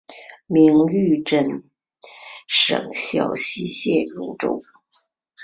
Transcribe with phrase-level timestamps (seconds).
[0.47, 1.69] 明玉珍
[2.47, 4.57] 省小溪县入州。